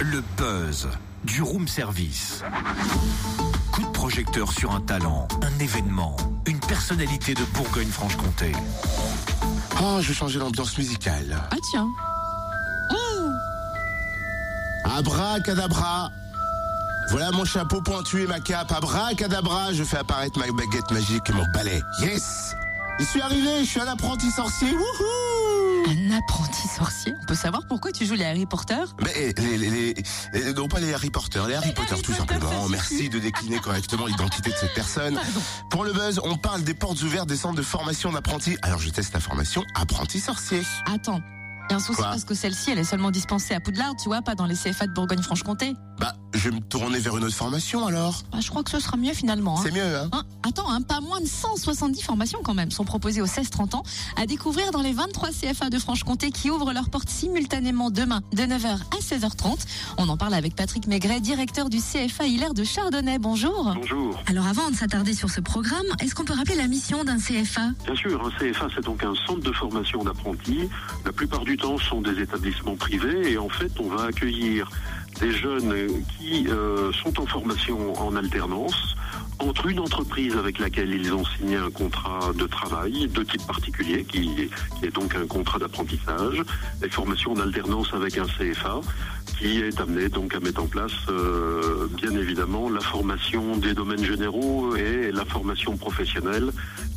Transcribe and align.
Le 0.00 0.22
buzz 0.38 0.88
du 1.24 1.42
room 1.42 1.68
service. 1.68 2.42
Coup 3.70 3.82
de 3.82 3.88
projecteur 3.88 4.50
sur 4.50 4.72
un 4.72 4.80
talent, 4.80 5.28
un 5.42 5.58
événement, 5.58 6.16
une 6.46 6.58
personnalité 6.58 7.34
de 7.34 7.44
Bourgogne-Franche-Comté. 7.54 8.52
Oh, 9.82 9.98
je 10.00 10.08
vais 10.08 10.14
changer 10.14 10.38
l'ambiance 10.38 10.78
musicale. 10.78 11.36
Ah 11.50 11.56
tiens. 11.70 11.86
Abracadabra. 14.86 16.10
Voilà 17.10 17.30
mon 17.32 17.44
chapeau 17.44 17.82
pointu 17.82 18.22
et 18.22 18.26
ma 18.26 18.40
cape. 18.40 18.72
Abracadabra, 18.72 19.74
je 19.74 19.84
fais 19.84 19.98
apparaître 19.98 20.38
ma 20.38 20.46
baguette 20.46 20.90
magique 20.90 21.28
et 21.28 21.32
mon 21.32 21.44
balai. 21.52 21.82
Yes 22.00 22.54
Je 22.98 23.04
suis 23.04 23.20
arrivé, 23.20 23.64
je 23.64 23.68
suis 23.68 23.80
un 23.80 23.88
apprenti 23.88 24.30
sorcier. 24.30 24.72
Wouhou 24.72 25.29
Un 25.88 26.10
apprenti 26.16 26.68
sorcier 26.68 27.14
On 27.22 27.24
peut 27.26 27.34
savoir 27.34 27.62
pourquoi 27.68 27.90
tu 27.92 28.04
joues 28.06 28.14
les 28.14 28.24
Harry 28.24 28.46
Potter? 28.46 28.74
Mais 29.02 29.32
les, 29.36 29.56
les, 29.56 29.70
les- 29.70 29.94
les- 30.34 30.52
non 30.52 30.68
pas 30.68 30.80
les 30.80 30.92
Harry 30.92 31.10
Potter, 31.10 31.40
les 31.48 31.54
Harry 31.54 31.72
Potter 31.72 31.92
Harry 31.92 32.02
tout 32.02 32.12
Potter, 32.12 32.32
simplement. 32.32 32.68
Merci 32.68 33.08
de 33.08 33.18
décliner 33.18 33.58
correctement 33.58 34.06
l'identité 34.06 34.50
de 34.50 34.56
cette 34.56 34.74
personne. 34.74 35.18
Pour 35.70 35.84
le 35.84 35.92
buzz, 35.92 36.20
on 36.24 36.36
parle 36.36 36.62
des 36.62 36.74
portes 36.74 37.02
ouvertes 37.02 37.28
des 37.28 37.36
centres 37.36 37.56
de 37.56 37.62
formation 37.62 38.12
d'apprentis. 38.12 38.56
Alors 38.62 38.78
je 38.80 38.90
teste 38.90 39.14
la 39.14 39.20
formation 39.20 39.64
apprenti 39.74 40.20
sorcier. 40.20 40.62
Attends. 40.86 41.20
Il 41.70 41.74
y 41.74 41.74
a 41.74 41.76
un 41.76 41.80
souci 41.80 41.98
Quoi 42.00 42.06
parce 42.10 42.24
que 42.24 42.34
celle-ci, 42.34 42.72
elle 42.72 42.80
est 42.80 42.84
seulement 42.84 43.12
dispensée 43.12 43.54
à 43.54 43.60
Poudlard, 43.60 43.94
tu 43.96 44.08
vois, 44.08 44.22
pas 44.22 44.34
dans 44.34 44.46
les 44.46 44.56
CFA 44.56 44.88
de 44.88 44.92
Bourgogne-Franche-Comté. 44.92 45.74
Bah, 46.00 46.14
je 46.34 46.48
vais 46.48 46.56
me 46.56 46.60
tourner 46.60 46.98
vers 46.98 47.16
une 47.16 47.22
autre 47.24 47.34
formation 47.36 47.86
alors. 47.86 48.22
Bah, 48.32 48.38
je 48.40 48.48
crois 48.50 48.64
que 48.64 48.70
ce 48.70 48.80
sera 48.80 48.96
mieux 48.96 49.12
finalement. 49.12 49.56
hein. 49.58 49.62
C'est 49.64 49.70
mieux, 49.72 49.96
hein 49.96 50.08
Hein, 50.12 50.24
attends, 50.48 50.68
hein, 50.68 50.82
pas 50.82 51.00
moins 51.00 51.20
de 51.20 51.26
170 51.26 52.02
formations 52.02 52.40
quand 52.42 52.54
même 52.54 52.72
sont 52.72 52.84
proposées 52.84 53.20
aux 53.22 53.26
16-30 53.26 53.76
ans 53.76 53.82
à 54.16 54.26
découvrir 54.26 54.72
dans 54.72 54.80
les 54.82 54.92
23 54.92 55.28
CFA 55.30 55.70
de 55.70 55.78
Franche-Comté 55.78 56.32
qui 56.32 56.50
ouvrent 56.50 56.72
leurs 56.72 56.90
portes 56.90 57.08
simultanément 57.08 57.90
demain 57.90 58.22
de 58.32 58.42
9h 58.42 58.66
à 58.66 59.00
16h30. 59.00 59.58
On 59.98 60.08
en 60.08 60.16
parle 60.16 60.34
avec 60.34 60.56
Patrick 60.56 60.88
Maigret, 60.88 61.20
directeur 61.20 61.68
du 61.68 61.78
CFA 61.78 62.26
Hilaire 62.26 62.54
de 62.54 62.64
Chardonnay. 62.64 63.18
Bonjour. 63.20 63.72
Bonjour. 63.76 64.20
Alors 64.26 64.46
avant 64.48 64.70
de 64.70 64.74
s'attarder 64.74 65.14
sur 65.14 65.30
ce 65.30 65.40
programme, 65.40 65.86
est-ce 66.00 66.16
qu'on 66.16 66.24
peut 66.24 66.34
rappeler 66.34 66.56
la 66.56 66.66
mission 66.66 67.04
d'un 67.04 67.18
CFA 67.18 67.68
Bien 67.84 67.94
sûr, 67.94 68.26
un 68.26 68.30
CFA, 68.30 68.66
c'est 68.74 68.84
donc 68.84 69.04
un 69.04 69.14
centre 69.26 69.40
de 69.42 69.52
formation 69.52 70.02
d'apprentis. 70.02 70.68
La 71.04 71.12
plupart 71.12 71.44
du 71.44 71.56
sont 71.78 72.00
des 72.00 72.20
établissements 72.20 72.76
privés 72.76 73.32
et 73.32 73.38
en 73.38 73.48
fait, 73.48 73.72
on 73.80 73.88
va 73.88 74.04
accueillir 74.04 74.70
des 75.20 75.32
jeunes 75.32 76.04
qui 76.18 76.46
euh, 76.48 76.92
sont 76.92 77.20
en 77.20 77.26
formation 77.26 77.92
en 78.00 78.16
alternance 78.16 78.96
entre 79.38 79.66
une 79.66 79.80
entreprise 79.80 80.36
avec 80.36 80.58
laquelle 80.58 80.92
ils 80.92 81.12
ont 81.14 81.24
signé 81.24 81.56
un 81.56 81.70
contrat 81.70 82.32
de 82.34 82.46
travail 82.46 83.08
de 83.08 83.22
type 83.22 83.46
particulier, 83.46 84.04
qui, 84.04 84.50
qui 84.78 84.86
est 84.86 84.94
donc 84.94 85.14
un 85.14 85.26
contrat 85.26 85.58
d'apprentissage, 85.58 86.42
et 86.82 86.88
formation 86.90 87.32
en 87.32 87.40
alternance 87.40 87.92
avec 87.94 88.18
un 88.18 88.26
CFA, 88.26 88.80
qui 89.40 89.58
est 89.60 89.80
amené 89.80 90.10
donc 90.10 90.34
à 90.34 90.40
mettre 90.40 90.62
en 90.62 90.66
place, 90.66 90.92
euh, 91.08 91.88
bien 91.94 92.12
évidemment, 92.12 92.68
la 92.68 92.80
formation 92.80 93.56
des 93.56 93.72
domaines 93.72 94.04
généraux 94.04 94.76
et 94.76 95.10
la 95.12 95.24
formation 95.24 95.78
professionnelle 95.78 96.50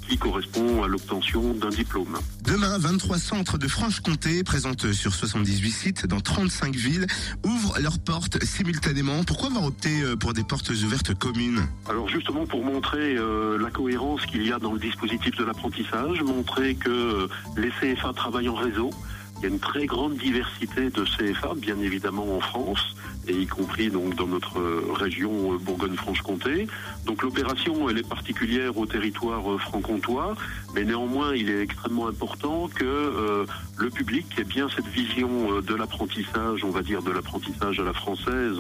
qui 0.10 0.18
correspond 0.18 0.84
à 0.84 0.88
l'obtention 0.90 1.54
d'un 1.54 1.70
diplôme. 1.70 2.18
Demain, 2.44 2.78
23 2.78 3.18
centres 3.18 3.58
de 3.58 3.70
Franche-Comté, 3.70 4.44
présentes 4.44 4.92
sur 4.92 5.14
78 5.14 5.72
sites 5.72 6.06
dans 6.06 6.20
35 6.20 6.76
villes, 6.76 7.08
ouvrent 7.46 7.80
leurs 7.80 8.00
portes 8.00 8.44
simultanément. 8.44 9.24
Pourquoi 9.24 9.48
avoir 9.48 9.64
opté 9.66 10.02
euh, 10.02 10.18
pour 10.18 10.34
des 10.34 10.44
portes 10.44 10.70
ouvertes 10.70 11.14
communes? 11.14 11.66
Alors 11.90 12.10
justement 12.10 12.46
pour 12.46 12.66
montrer 12.66 13.16
euh, 13.16 13.58
la 13.58 13.72
cohérence 13.72 14.26
qu'il 14.26 14.46
y 14.46 14.52
a 14.52 14.60
dans 14.60 14.74
le 14.74 14.80
dispositif 14.80 15.38
de 15.38 15.46
l'apprentissage, 15.46 16.22
montrer 16.22 16.76
que 16.76 17.30
les 17.56 17.70
CFA 17.70 18.12
travaillent 18.14 18.50
en 18.50 18.56
réseau. 18.56 18.90
Il 19.38 19.44
y 19.44 19.46
a 19.46 19.50
une 19.50 19.60
très 19.60 19.86
grande 19.86 20.16
diversité 20.16 20.90
de 20.90 21.04
CFA, 21.04 21.54
bien 21.56 21.78
évidemment 21.80 22.38
en 22.38 22.40
France, 22.40 22.96
et 23.28 23.34
y 23.34 23.48
compris 23.48 23.90
donc 23.90 24.16
dans 24.16 24.28
notre 24.28 24.60
région 24.94 25.54
euh, 25.54 25.58
Bourgogne-Franche-Comté. 25.58 26.68
Donc 27.06 27.24
l'opération, 27.24 27.90
elle 27.90 27.98
est 27.98 28.08
particulière 28.08 28.78
au 28.78 28.86
territoire 28.86 29.52
euh, 29.52 29.58
franc-comtois, 29.58 30.36
mais 30.74 30.84
néanmoins, 30.84 31.36
il 31.36 31.50
est 31.50 31.62
extrêmement 31.62 32.08
important 32.08 32.68
que 32.68 32.86
euh, 32.86 33.46
le 33.78 33.90
public 33.90 34.28
ait 34.38 34.44
bien 34.44 34.68
cette 34.74 34.88
vision 34.88 35.62
de 35.62 35.76
l'apprentissage, 35.76 36.64
on 36.64 36.72
va 36.72 36.82
dire 36.82 37.02
de 37.02 37.12
l'apprentissage 37.12 37.80
à 37.80 37.84
la 37.84 37.94
française, 37.94 38.58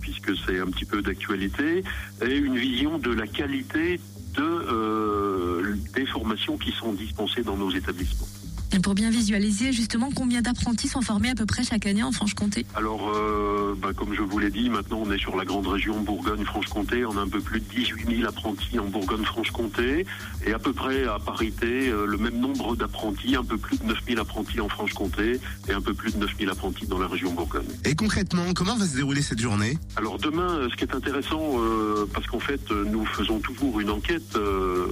puisque 0.00 0.36
c'est 0.44 0.58
un 0.58 0.66
petit 0.66 0.84
peu 0.84 1.02
d'actualité, 1.02 1.84
et 2.22 2.36
une 2.36 2.56
vision 2.56 2.98
de 2.98 3.12
la 3.12 3.26
qualité 3.26 4.00
de, 4.34 5.74
des 5.94 6.06
formations 6.06 6.56
qui 6.58 6.72
sont 6.72 6.92
dispensées 6.92 7.42
dans 7.42 7.56
nos 7.56 7.70
établissements. 7.70 8.26
Et 8.72 8.78
pour 8.80 8.94
bien 8.94 9.10
visualiser 9.10 9.72
justement 9.72 10.10
combien 10.14 10.42
d'apprentis 10.42 10.88
sont 10.88 11.00
formés 11.02 11.30
à 11.30 11.34
peu 11.34 11.46
près 11.46 11.64
chaque 11.64 11.86
année 11.86 12.02
en 12.02 12.12
Franche-Comté 12.12 12.66
Alors, 12.74 13.10
euh, 13.14 13.74
bah, 13.80 13.90
comme 13.96 14.14
je 14.14 14.22
vous 14.22 14.38
l'ai 14.38 14.50
dit, 14.50 14.68
maintenant 14.68 15.02
on 15.04 15.10
est 15.10 15.18
sur 15.18 15.36
la 15.36 15.44
grande 15.44 15.66
région 15.66 16.00
Bourgogne-Franche-Comté. 16.00 17.04
On 17.06 17.16
a 17.16 17.20
un 17.20 17.28
peu 17.28 17.40
plus 17.40 17.60
de 17.60 17.64
18 17.64 18.16
000 18.18 18.28
apprentis 18.28 18.78
en 18.78 18.86
Bourgogne-Franche-Comté 18.86 20.06
et 20.46 20.52
à 20.52 20.58
peu 20.58 20.72
près 20.72 21.04
à 21.04 21.18
parité 21.18 21.88
euh, 21.88 22.06
le 22.06 22.18
même 22.18 22.38
nombre 22.38 22.76
d'apprentis, 22.76 23.36
un 23.36 23.44
peu 23.44 23.56
plus 23.56 23.78
de 23.78 23.84
9 23.84 23.98
000 24.08 24.20
apprentis 24.20 24.60
en 24.60 24.68
Franche-Comté 24.68 25.40
et 25.68 25.72
un 25.72 25.80
peu 25.80 25.94
plus 25.94 26.12
de 26.12 26.18
9 26.18 26.30
000 26.38 26.50
apprentis 26.50 26.86
dans 26.86 26.98
la 26.98 27.06
région 27.08 27.32
Bourgogne. 27.32 27.66
Et 27.84 27.94
concrètement, 27.94 28.52
comment 28.54 28.76
va 28.76 28.86
se 28.86 28.96
dérouler 28.96 29.22
cette 29.22 29.40
journée? 29.40 29.78
Alors 29.96 30.18
demain, 30.18 30.50
euh, 30.50 30.68
ce 30.70 30.76
qui 30.76 30.84
est 30.84 30.94
intéressant, 30.94 31.60
euh, 31.60 32.06
parce 32.12 32.26
qu'en 32.26 32.40
fait, 32.40 32.70
nous 32.70 33.04
faisons 33.06 33.38
toujours 33.38 33.80
une 33.80 33.90
enquête 33.90 34.36
euh, 34.36 34.86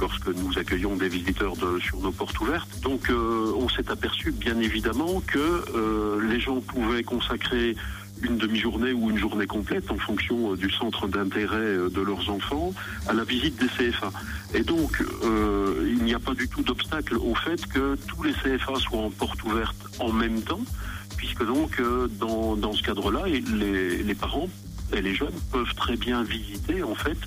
lorsque 0.00 0.28
nous 0.28 0.58
accueillons 0.58 0.96
des 0.96 1.08
visiteurs 1.08 1.54
sur 1.80 2.00
nos 2.00 2.10
portes 2.10 2.38
ouvertes. 2.40 2.80
Donc, 2.82 3.10
euh, 3.10 3.52
on 3.56 3.68
s'est 3.68 3.90
aperçu, 3.90 4.32
bien 4.32 4.58
évidemment, 4.58 5.20
que 5.26 5.38
euh, 5.38 6.28
les 6.28 6.40
gens 6.40 6.60
pouvaient 6.60 7.02
consacrer 7.02 7.76
une 8.22 8.36
demi-journée 8.36 8.92
ou 8.92 9.10
une 9.10 9.18
journée 9.18 9.46
complète 9.46 9.90
en 9.90 9.96
fonction 9.96 10.52
euh, 10.52 10.56
du 10.56 10.70
centre 10.70 11.06
d'intérêt 11.08 11.76
de 11.90 12.00
leurs 12.00 12.30
enfants 12.30 12.72
à 13.06 13.12
la 13.12 13.24
visite 13.24 13.60
des 13.60 13.68
CFA. 13.68 14.10
Et 14.54 14.62
donc, 14.62 15.02
il 15.22 16.02
n'y 16.02 16.14
a 16.14 16.18
pas 16.18 16.34
du 16.34 16.48
tout 16.48 16.62
d'obstacle 16.62 17.16
au 17.16 17.34
fait 17.34 17.66
que 17.66 17.96
tous 18.08 18.22
les 18.22 18.32
CFA 18.32 18.76
soient 18.76 19.00
en 19.00 19.10
porte 19.10 19.42
ouverte 19.44 19.76
en 19.98 20.12
même 20.12 20.42
temps, 20.42 20.64
puisque 21.16 21.44
donc, 21.44 21.80
dans, 22.18 22.56
dans 22.56 22.72
ce 22.72 22.82
cadre-là, 22.82 23.26
les, 23.26 24.02
les 24.02 24.14
parents 24.14 24.48
et 24.92 25.02
les 25.02 25.14
jeunes 25.14 25.38
peuvent 25.52 25.74
très 25.74 25.96
bien 25.96 26.22
visiter, 26.22 26.82
en 26.82 26.94
fait, 26.94 27.18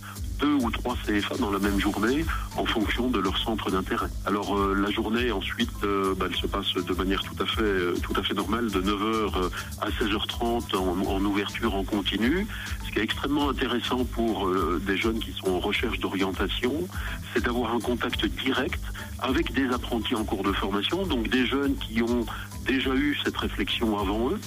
deux 0.43 0.55
ou 0.55 0.69
trois 0.69 0.95
CFA 1.05 1.37
dans 1.37 1.51
la 1.51 1.59
même 1.59 1.79
journée 1.79 2.25
en 2.57 2.65
fonction 2.65 3.07
de 3.07 3.19
leur 3.19 3.37
centre 3.37 3.71
d'intérêt. 3.71 4.07
Alors 4.25 4.57
euh, 4.57 4.75
la 4.75 4.91
journée 4.91 5.31
ensuite, 5.31 5.71
euh, 5.85 6.13
bah, 6.17 6.25
elle 6.29 6.35
se 6.35 6.47
passe 6.47 6.73
de 6.73 6.93
manière 6.93 7.23
tout 7.23 7.41
à 7.41 7.45
fait, 7.45 7.61
euh, 7.61 7.95
tout 8.03 8.13
à 8.19 8.23
fait 8.23 8.33
normale, 8.33 8.69
de 8.69 8.81
9h 8.81 9.49
à 9.81 9.89
16h30 9.89 10.75
en, 10.75 11.09
en 11.09 11.23
ouverture 11.23 11.73
en 11.75 11.85
continu. 11.85 12.45
Ce 12.85 12.91
qui 12.91 12.99
est 12.99 13.03
extrêmement 13.03 13.49
intéressant 13.49 14.03
pour 14.03 14.49
des 14.81 14.97
jeunes 14.97 15.19
qui 15.19 15.31
sont 15.31 15.49
en 15.49 15.59
recherche 15.59 15.99
d'orientation, 15.99 16.73
c'est 17.33 17.43
d'avoir 17.43 17.73
un 17.73 17.79
contact 17.79 18.25
direct 18.25 18.83
avec 19.19 19.53
des 19.53 19.67
apprentis 19.69 20.15
en 20.15 20.25
cours 20.25 20.43
de 20.43 20.51
formation, 20.51 21.05
donc 21.05 21.29
des 21.29 21.45
jeunes 21.45 21.75
qui 21.77 22.03
ont 22.03 22.25
déjà 22.65 22.93
eu 22.93 23.17
cette 23.23 23.37
réflexion 23.37 23.97
avant 23.97 24.29
eux 24.29 24.39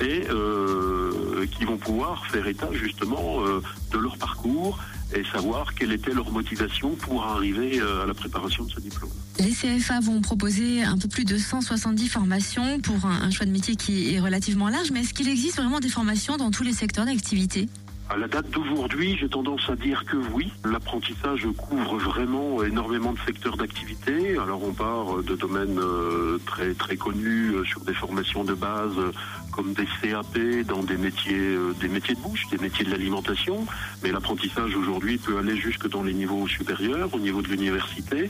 et 0.00 0.26
euh, 0.30 1.46
qui 1.46 1.64
vont 1.64 1.76
pouvoir 1.76 2.26
faire 2.26 2.46
état 2.46 2.68
justement 2.72 3.44
euh, 3.44 3.62
de 3.92 3.98
leur 3.98 4.16
parcours 4.16 4.78
et 5.14 5.24
savoir 5.24 5.74
quelle 5.74 5.92
était 5.92 6.12
leur 6.12 6.30
motivation 6.30 6.90
pour 6.94 7.24
arriver 7.24 7.80
euh, 7.80 8.04
à 8.04 8.06
la 8.06 8.14
préparation 8.14 8.64
de 8.64 8.70
ce 8.70 8.80
diplôme. 8.80 9.10
Les 9.38 9.50
CFA 9.50 10.00
vont 10.00 10.20
proposer 10.20 10.82
un 10.82 10.96
peu 10.96 11.08
plus 11.08 11.24
de 11.24 11.36
170 11.36 12.08
formations 12.08 12.80
pour 12.80 13.04
un, 13.04 13.22
un 13.22 13.30
choix 13.30 13.46
de 13.46 13.50
métier 13.50 13.76
qui 13.76 14.14
est 14.14 14.20
relativement 14.20 14.68
large, 14.68 14.90
mais 14.92 15.00
est-ce 15.00 15.14
qu'il 15.14 15.28
existe 15.28 15.56
vraiment 15.56 15.80
des 15.80 15.88
formations 15.88 16.36
dans 16.36 16.50
tous 16.50 16.62
les 16.62 16.72
secteurs 16.72 17.06
d'activité? 17.06 17.68
À 18.10 18.16
la 18.16 18.26
date 18.26 18.50
d'aujourd'hui, 18.50 19.16
j'ai 19.20 19.28
tendance 19.28 19.70
à 19.70 19.76
dire 19.76 20.02
que 20.04 20.16
oui. 20.34 20.52
L'apprentissage 20.64 21.46
couvre 21.56 21.96
vraiment 21.96 22.60
énormément 22.64 23.12
de 23.12 23.18
secteurs 23.24 23.56
d'activité. 23.56 24.36
Alors 24.36 24.64
on 24.64 24.72
part 24.72 25.22
de 25.22 25.36
domaines 25.36 25.78
euh, 25.78 26.36
très 26.44 26.74
très 26.74 26.96
connus 26.96 27.54
euh, 27.54 27.64
sur 27.64 27.82
des 27.82 27.94
formations 27.94 28.42
de 28.42 28.54
base 28.54 28.98
euh, 28.98 29.12
comme 29.52 29.74
des 29.74 29.86
CAP 30.02 30.66
dans 30.66 30.82
des 30.82 30.96
métiers 30.96 31.56
des 31.80 31.86
métiers 31.86 32.16
de 32.16 32.20
bouche, 32.20 32.48
des 32.50 32.58
métiers 32.58 32.84
de 32.84 32.90
l'alimentation. 32.90 33.64
Mais 34.02 34.10
l'apprentissage 34.10 34.74
aujourd'hui 34.74 35.16
peut 35.18 35.38
aller 35.38 35.56
jusque 35.56 35.88
dans 35.88 36.02
les 36.02 36.12
niveaux 36.12 36.48
supérieurs, 36.48 37.14
au 37.14 37.20
niveau 37.20 37.42
de 37.42 37.48
l'université. 37.48 38.28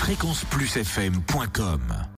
fréquenceplusfm.com. 0.03 2.03